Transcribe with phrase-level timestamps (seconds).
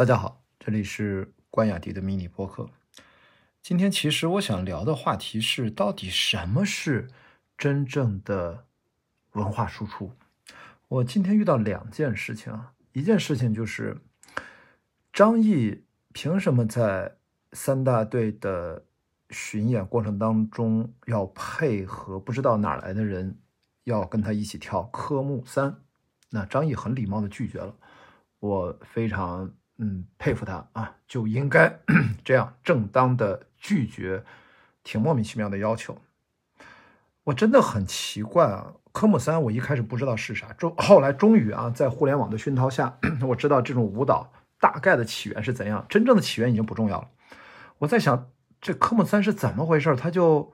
[0.00, 2.70] 大家好，这里是关雅迪的迷你播客。
[3.60, 7.10] 今天其实我想聊的话题是，到底什么是
[7.58, 8.64] 真正的
[9.32, 10.12] 文化输出？
[10.88, 13.98] 我今天遇到两件事情啊，一件事情就是
[15.12, 15.84] 张译
[16.14, 17.18] 凭什么在
[17.52, 18.86] 三大队的
[19.28, 23.38] 巡演过程当中要配合不知道哪来的人
[23.84, 25.82] 要跟他一起跳科目三？
[26.30, 27.76] 那张译很礼貌的拒绝了，
[28.38, 29.52] 我非常。
[29.82, 31.80] 嗯，佩服他啊，就应该
[32.22, 34.22] 这样正当的拒绝，
[34.84, 35.96] 挺莫名其妙的要求。
[37.24, 44.30] 我真的很奇怪啊，科目三我一开始不知道是啥，终后来终于啊，在互联网的熏陶下， 我知道这种舞蹈
[44.60, 45.86] 大概的起源是怎样。
[45.88, 47.08] 真正的起源已经不重要了。
[47.78, 48.28] 我在想，
[48.60, 49.96] 这科目三是怎么回事？
[49.96, 50.52] 他就。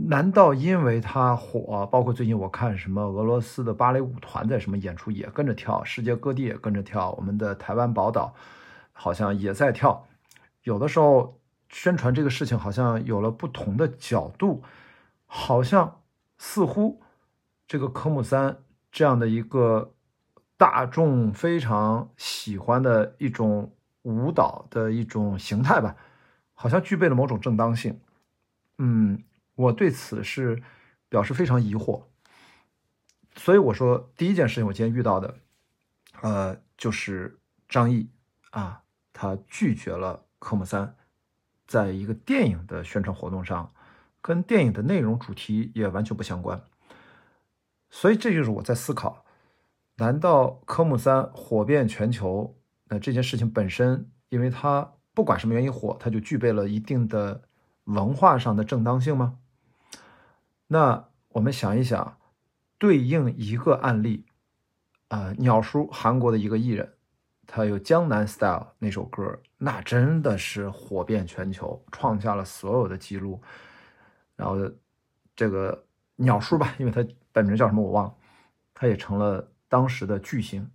[0.00, 1.84] 难道因为他火？
[1.90, 8.32] 包括最近我看什么俄罗斯的芭蕾舞团在什么演出也跟着跳，世界各地也跟着跳，我们的台湾宝岛
[8.92, 10.06] 好像也在跳。
[10.62, 14.62] 有的时候宣传这个事情好像有了不同的角度，
[15.26, 16.00] 好像
[16.36, 17.02] 似乎
[17.66, 18.56] 这个科目三
[18.92, 19.92] 这样的一个
[20.56, 25.96] 大众非常喜欢的一种舞蹈的一种形态吧，
[26.54, 27.98] 好像具备了某种正当性。
[28.78, 29.24] 嗯。
[29.58, 30.62] 我对此是
[31.08, 32.04] 表示非常疑惑，
[33.34, 35.34] 所以我说第一件事情，我今天遇到的，
[36.20, 38.08] 呃，就是张译
[38.50, 40.94] 啊，他拒绝了科目三，
[41.66, 43.72] 在一个电影的宣传活动上，
[44.20, 46.62] 跟电影的内容主题也完全不相关，
[47.90, 49.24] 所以这就是我在思考，
[49.96, 57.42] 难道科目三火遍全球，那这件事情本身，因为它不管什么原因火，它就具备了一定的
[57.86, 59.38] 文化上的正当性吗？
[60.70, 62.18] 那我们想一想，
[62.76, 64.26] 对应一个案例，
[65.08, 66.92] 啊，鸟叔韩国的一个艺人，
[67.46, 73.40] 他有《江南 Style》那首歌，那真的是火遍全球，创下了所有的记录。
[74.36, 74.56] 然后
[75.34, 75.86] 这个
[76.16, 77.02] 鸟叔吧，因为他
[77.32, 78.14] 本名叫什么我忘了，
[78.74, 80.70] 他也成了当时的巨星。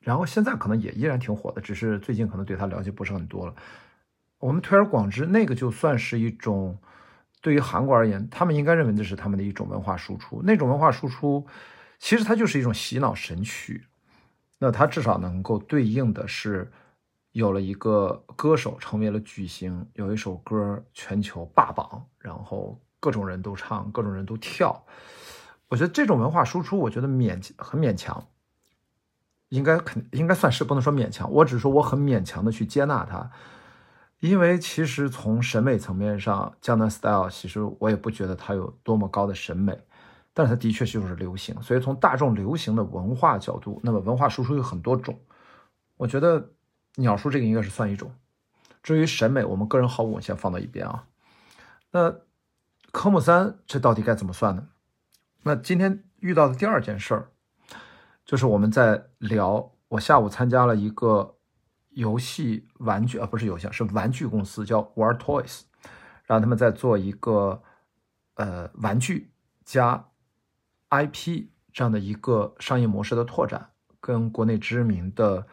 [0.00, 3.54] 然后现在可能也依然挺火的，只是最近可能对他了解不是很多了。
[4.38, 6.78] 我们推而广之，那个就算是一种。
[7.40, 10.42] 对于韩国而言，他们应该认为这是他们的一种文化输出。
[10.44, 11.46] 那种文化输出，
[11.98, 13.86] 其实它就是一种洗脑神曲。
[14.58, 16.70] 那它至少能够对应的是，
[17.32, 24.84] 有了一个歌手成为了巨星，有一首歌全球霸榜，然后各种人都唱，各种人都跳。
[25.68, 28.26] 我觉得这种文化输出，我觉得勉强很勉强，
[29.48, 33.30] 应该肯应该算是不能说勉强，我只是说我很勉强的去接纳它。
[34.20, 39.78] 因为其实从审美层面上，江南 style 其实我也不觉得它有多么高的审美，
[40.34, 41.60] 但是它的确就是流行。
[41.62, 45.18] 所以从大众流行的文化角度，那么文化输出有很多种，
[45.96, 46.50] 我觉得
[46.96, 48.12] 鸟叔这个应该是算一种。
[48.82, 51.06] 至于审美，我们个人好恶先放到一边啊。
[51.92, 52.14] 那
[52.92, 54.68] 科目三这到底该怎么算呢？
[55.44, 57.28] 那今天遇到的第二件事儿，
[58.26, 61.36] 就是我们在聊，我下午参加了一个。
[61.90, 65.62] 游戏玩具啊，不是游戏，是玩具公司叫 War Toys，
[66.24, 67.62] 让他们在做一个
[68.34, 69.30] 呃玩具
[69.64, 70.08] 加
[70.88, 73.70] IP 这样的一个商业模式的拓展，
[74.00, 75.46] 跟国内知名的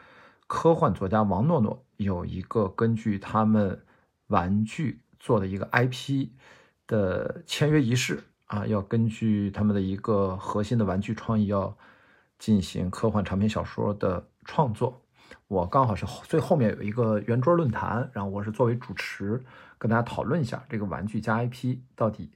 [0.45, 3.83] 科幻作家王诺诺有一个根据他们
[4.27, 6.29] 玩具做的一个 IP
[6.85, 11.75] 的签约仪式啊，要根据他们的一个核心的玩具创意要
[12.39, 15.01] 进行科幻长篇小说的创作。
[15.47, 19.41] 我刚好是最后面有一个圆桌论坛，然后我是作为主持，
[19.78, 22.31] 跟大家讨论一下这个玩具加 IP 到底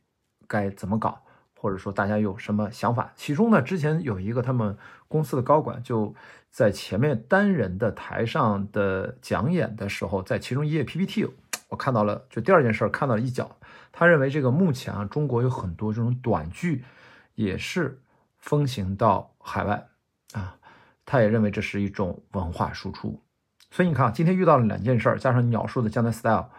[0.47, 1.21] 该怎么搞，
[1.57, 3.11] 或者说大家有什么想法。
[3.15, 4.77] 其中呢，之前有一个他们
[5.09, 6.15] 公司的高管就
[6.49, 11.27] 在前面单人的台上的讲演的时候，在其中一页 PPT，
[11.67, 13.57] 我看到了，就第二件事看到了一角，
[13.91, 16.85] 他认为这个目前啊，中国有很多这种短剧
[17.35, 18.01] 也是
[18.37, 19.89] 风行到海外
[20.31, 20.55] 啊。
[21.05, 23.21] 他也认为这是一种文化输出，
[23.69, 26.49] 所以你看啊，今天遇到了两件事儿，加上鸟叔的江南 style，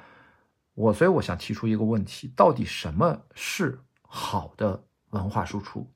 [0.74, 5.88] 我所以我想提出一个问题：到底什么是好的文化输出？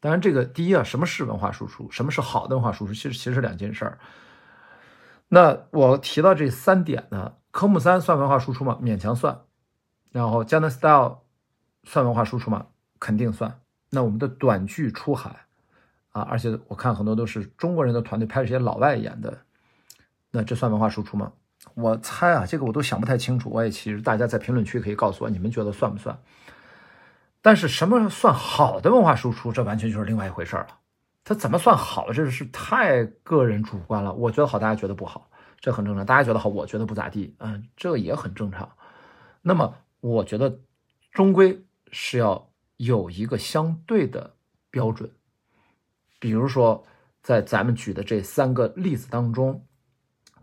[0.00, 1.90] 当然，这个第一啊，什么是文化输出？
[1.90, 2.94] 什么是好的文化输出？
[2.94, 3.98] 其实其实是两件事儿。
[5.28, 8.78] 那我提到这三点呢，科目三算文化输出吗？
[8.82, 9.42] 勉强算。
[10.10, 11.18] 然后江南 style
[11.84, 12.66] 算文化输出吗？
[12.98, 13.60] 肯定算。
[13.90, 15.46] 那我们的短剧出海。
[16.10, 19.38] 啊，而且我看很多都是中国人的团队拍这些老外演的，
[20.30, 21.32] 那这算文化输出吗？
[21.74, 23.50] 我猜啊，这个我都想不太清楚。
[23.50, 26.18] 我也其实大家在评论区可以告诉我，你们觉得算不算？
[27.42, 30.66] 但是什么算好的文化输出，这完全就是另外一回事了。
[31.22, 32.12] 它怎么算好？
[32.12, 34.12] 这是太个人主观了。
[34.12, 35.30] 我觉得好，大家觉得不好。
[35.60, 36.04] 这很正常。
[36.04, 38.68] 大家觉得好，我觉得不咋地，嗯，这也很正常。
[39.42, 40.58] 那么，我觉得
[41.12, 41.62] 终归
[41.92, 44.34] 是要有一个相对的
[44.70, 45.10] 标准。
[46.20, 46.86] 比如说，
[47.20, 49.66] 在咱们举的这三个例子当中，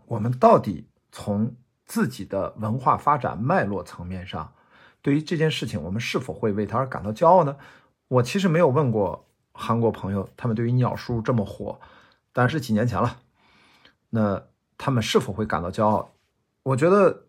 [0.04, 4.52] 我们到底从自己的文化发展脉络层面上，
[5.00, 7.56] 对于这件事情，我们是否会为它而感到骄傲呢？
[8.08, 11.80] 我其实没有问过韩国朋友，他们对于鸟叔这么火，
[12.32, 13.20] 当然是几年前了。
[14.10, 14.42] 那
[14.76, 16.12] 他们是否会感到骄傲？
[16.64, 17.26] 我觉得，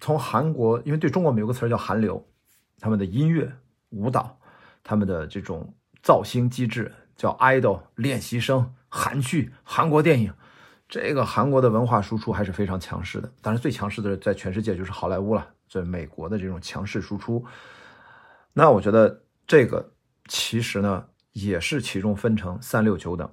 [0.00, 2.26] 从韩国，因为对中国我们有个词叫韩流，
[2.80, 3.52] 他们的音乐、
[3.90, 4.38] 舞蹈，
[4.82, 5.72] 他们的这种
[6.02, 6.92] 造星机制。
[7.16, 10.32] 叫 idol 练习生，韩剧、韩国电影，
[10.88, 13.32] 这个韩国的文化输出还是非常强势的。
[13.40, 17.44] 当然，最强势的在全世界就是好莱坞了，在美国的这种强势输出。
[18.52, 19.92] 那我觉得这个
[20.28, 23.28] 其实呢，也是其中分成三六九等，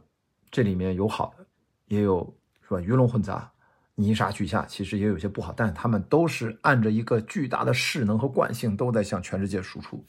[0.50, 1.46] 这里面有好的，
[1.88, 2.80] 也有是吧？
[2.80, 3.52] 鱼龙混杂，
[3.96, 10.06] 泥沙俱下，其实也有些不好，但他们都是按着一个巨大的势能和惯性，都在向全世界输出。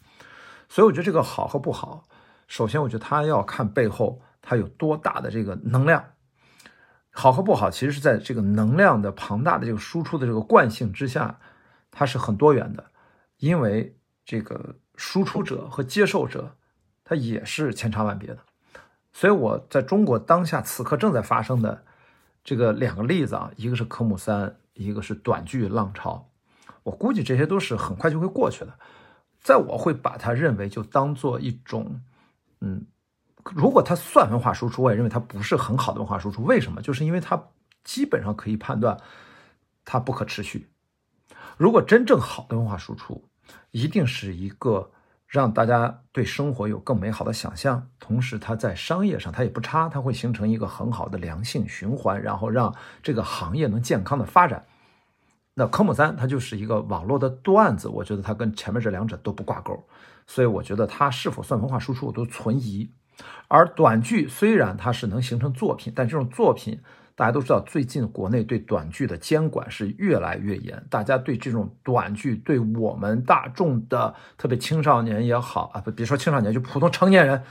[0.69, 2.05] 所以我觉得这个好和不好。
[2.53, 6.05] 首先，我觉得他要看背后他有多大的这个能量，
[7.11, 11.41] 好和不好，其实是在这个能量的庞大的这个输出的这个惯性之下，
[11.91, 12.85] 它是很多元的，
[13.39, 13.97] 因为
[14.27, 16.55] 这个输出者和接受者，
[17.03, 18.41] 他也是千差万别的。
[19.15, 21.83] 所以我在中国当下此刻正在发生的
[22.45, 26.29] 这个两个例子啊，一个是科目三，一个是短剧浪潮，
[26.83, 28.75] 我估计这些都是很快就会过去的，
[29.41, 32.03] 在我会把它认为就当做一种。
[32.64, 32.87] 嗯，
[33.56, 36.44] 如果它算文化输出，我也认为它不是很好的文化输出。
[36.44, 36.81] 为什么？
[36.81, 37.43] 就是因为它
[37.82, 38.97] 基本上可以判断
[39.85, 40.70] 它不可持续。
[41.56, 43.25] 如果真正好的文化输出，
[43.73, 44.93] 一定是一个
[45.26, 52.73] 让大家对生活有更美好的想象，同时它在商业上它也不差，它会形成一个很好的良性循环，然后让
[53.03, 54.65] 这个行业能健康的发展。
[55.55, 59.85] 那科目三它就是一个网络的段子，我觉得它跟前面这两者都不挂钩。
[60.32, 62.90] 所以我觉得它是否算文化输出，我都存疑。
[63.49, 66.81] 而短剧虽然它是能形成作品，但这种作品
[67.14, 70.87] 大家都知道，最近国内对短剧的监管是越来越严。
[70.88, 77.43] 大家对这种短剧，对我们大众的，特别青少年也好啊，不别说青少年，就普通成年人，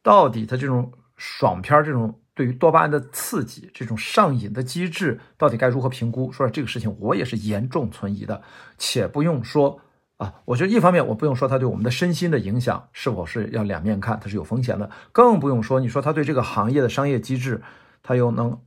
[0.00, 6.30] 到底他这种爽片，这种对于多巴胺的刺激，这种上瘾的机制，到底该如何评估？
[6.30, 8.40] 说这个事情，我也是严重存疑的。
[8.78, 9.80] 且不用说。
[10.22, 17.60] 啊，我觉得一方面我不用说它对我们的身心的影响是否是要两面看，它是有风险的，更不用说你说它对这个行业的商业机制，
[18.04, 18.60] 它又能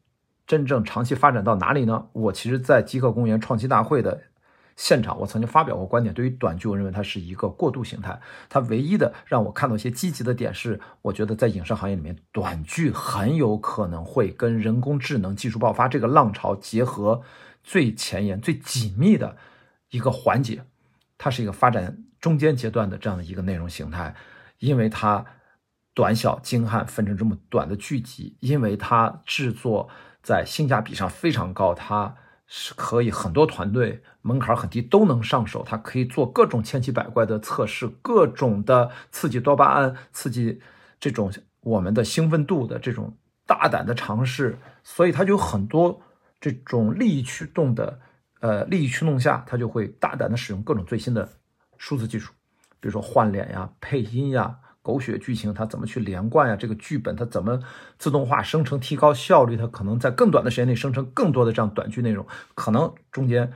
[0.46, 2.08] 真正长期发展到哪里呢？
[2.12, 4.24] 我其实，在极客公园创新大会的
[4.76, 8.20] 现场，我曾经发表过观点，对于短剧，我认为它是一个过渡形态。
[8.50, 17.22] 它唯一的让我看到一些积极的点是，我觉得在影视行业里面，短剧很有可能会跟人工智能技术爆发这个浪潮结合
[17.64, 19.38] 最前沿、最紧密的
[19.92, 20.66] 一个环节。
[21.18, 24.14] 它是一个发展中间阶段的这样的一个内容形态，
[24.60, 25.26] 因为它
[25.94, 29.90] 短小精悍，分成这么短的剧集，因为它制作
[30.22, 32.16] 在性价比上非常高，它
[32.48, 40.60] 是可以很多团队门槛很低都能上手，它可以做各种千奇百怪的测试，各种的刺激多巴胺、刺激
[41.00, 41.32] 这种
[41.62, 46.02] 我们的兴奋度的这种大胆的尝试，所以它就有很多
[46.42, 48.02] 这种利益驱动的。
[48.46, 51.28] 呃，利益驱动下，他就会大胆的使用各种最新的
[51.80, 52.32] 数字技术，
[52.80, 56.56] 比如说换脸呀、配音呀、狗血剧情，它怎么去连贯呀？
[56.56, 57.60] 这个剧本它怎么
[57.98, 59.58] 自动化生成，提高效率？
[59.58, 62.24] 它可能在更短的时间内生成更多的这样短剧内容，
[62.54, 63.52] 可能中间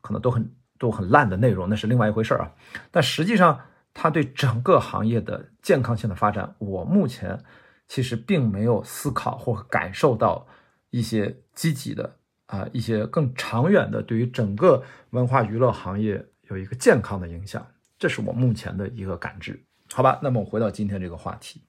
[0.00, 2.50] 可能都很都很烂的内容，那是另外一回事啊。
[2.90, 3.60] 但实际上，
[3.94, 7.44] 它对整个行业的健康性的发展，我目前
[7.86, 10.48] 其实并没有思考或感受到
[10.90, 12.16] 一些积极的。
[12.52, 17.66] 啊，一些更长远的，对于整个文化娱乐行业有一个健康的影响，
[17.98, 20.20] 这是我目前的一个感知，好吧？
[20.22, 21.62] 那么我回到今天这个话题，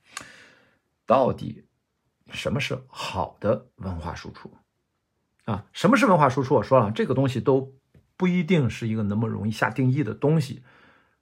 [1.06, 1.64] 到底
[2.34, 4.52] 什么是好的文化输出？
[5.46, 6.56] 啊，什么是文化输出？
[6.56, 7.74] 我说了，这个东西都
[8.18, 10.64] 不一定是一个那么容易下定义的东西。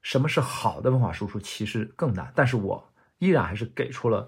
[0.02, 2.34] 什么是好的文化输出，其实更难。
[2.36, 4.28] 但是我依然还是给出了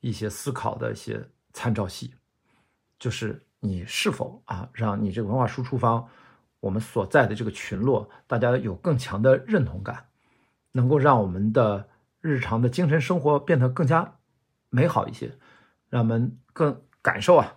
[0.00, 2.16] 一些思考的一些参照系，
[2.98, 3.43] 就是。
[3.64, 6.06] 你是否啊，让你这个文化输出方，
[6.60, 10.04] 我们所在的这个群落，大家有更强的认同感，
[10.72, 11.88] 能够让我们的
[12.20, 14.16] 日常的精神生活变得更加
[14.68, 15.32] 美好一些，
[15.88, 17.54] 让我们更感受啊，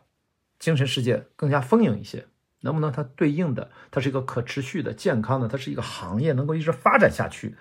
[0.58, 2.26] 精神世界更加丰盈一些。
[2.62, 7.58] 能不能它对应的，它是一个可持续的、健康的，它是一个行业能够一直发展下去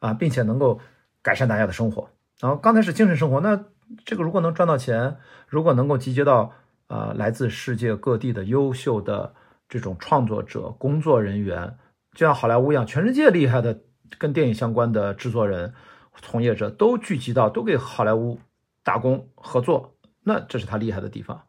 [0.00, 0.80] 啊，并且能够
[1.22, 2.10] 改善大家的生活。
[2.40, 3.64] 然后刚才是精神生活，那
[4.04, 5.16] 这个如果能赚到钱，
[5.48, 6.52] 如果能够集结到。
[6.88, 9.34] 呃，来自世界各地的优秀的
[9.68, 11.76] 这种创作者、工作人员，
[12.12, 13.80] 就像好莱坞一样，全世界厉害的
[14.18, 15.74] 跟电影相关的制作人、
[16.22, 18.38] 从业者都聚集到，都给好莱坞
[18.84, 19.94] 打工合作。
[20.22, 21.42] 那这是他厉害的地方。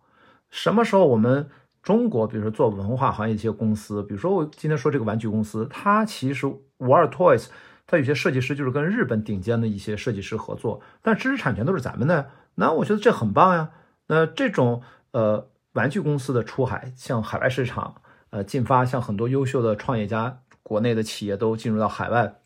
[0.49, 1.49] 什么时候我们
[1.83, 7.47] 中国，比如说做文化行业一些公司，比如说我今天说这个玩具公司，它其实五二 Toys，
[7.85, 12.29] 它有些设计师就是跟日本顶尖的一些设计师合作，但知识产权都是咱们的。
[12.55, 13.69] 那我觉得这很棒呀。
[14.07, 22.41] 那这种呃玩具公司的出海，向海外市场呃进发，像很多优秀的创业家，国内的企业都进入到海外，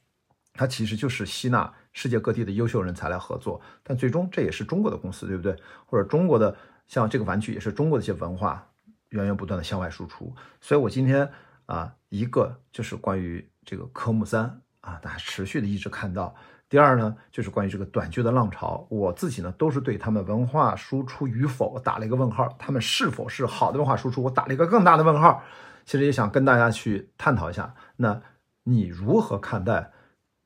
[0.53, 3.61] 它其实就是吸纳世界各地的优秀人才来合作。
[3.83, 5.55] 但最终这也是中国的公司，对不对？
[5.85, 6.55] 或者中国的
[6.87, 8.67] 像这个玩具也是中国的一些文化
[9.09, 10.33] 源源不断的向外输出。
[10.59, 11.29] 所以我今天
[11.65, 16.35] 啊，一个就是关于这个科目三啊，大家持续的一直看到。
[16.71, 25.43] 第二呢，就是关于这个短剧的浪潮，我自己呢都是对他们文化输出与否打了一个问号，他们是否是好的文化输出，我打了一个更大的问号。
[25.83, 28.21] 其实也想跟大家去探讨一下，那
[28.63, 29.91] 你如何看待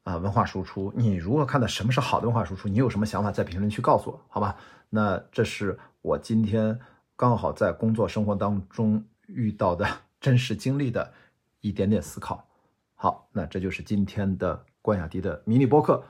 [0.01, 0.91] 啊文化输出？
[0.95, 2.67] 你如何看待什么是好的文化输出？
[2.67, 4.55] 你有什么想法，在评论区告诉我，好吧？
[4.89, 6.79] 那这是我今天
[7.15, 9.87] 刚好在工作生活当中遇到的
[10.19, 11.13] 真实经历的
[11.61, 12.47] 一点点思考。
[12.95, 16.03] 好，那这就是今天的关雅迪的迷你播客。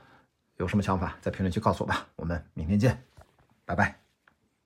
[0.57, 2.07] 有什么想法，在评论区告诉我吧。
[2.15, 3.03] 我们明天见，
[3.65, 4.04] 拜拜。